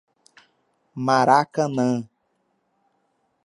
Maracanã 1.05 2.01